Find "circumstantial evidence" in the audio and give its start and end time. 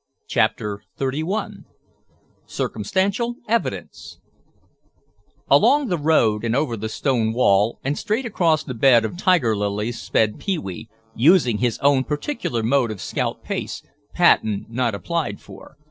2.47-4.19